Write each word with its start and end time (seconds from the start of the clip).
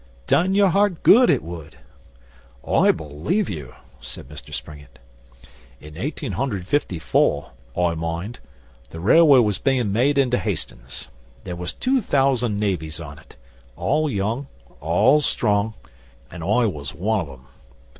Done 0.25 0.55
your 0.55 0.69
heart 0.69 1.03
good, 1.03 1.29
it 1.29 1.43
would!' 1.43 1.77
'I 2.67 2.89
believe 2.93 3.51
you,' 3.51 3.75
said 4.01 4.29
Mr 4.29 4.51
Springett. 4.51 4.97
'In 5.79 5.95
Eighteen 5.95 6.31
hundred 6.31 6.65
Fifty 6.65 6.97
four, 6.97 7.51
I 7.77 7.93
mind, 7.93 8.39
the 8.89 8.99
railway 8.99 9.37
was 9.41 9.59
bein' 9.59 9.93
made 9.93 10.17
into 10.17 10.39
Hastin's. 10.39 11.09
There 11.43 11.55
was 11.55 11.73
two 11.73 12.01
thousand 12.01 12.59
navvies 12.59 12.99
on 12.99 13.19
it 13.19 13.35
all 13.75 14.09
young 14.09 14.47
all 14.79 15.21
strong 15.21 15.75
an' 16.31 16.41
I 16.41 16.65
was 16.65 16.95
one 16.95 17.19
of 17.21 17.29
'em. 17.29 17.45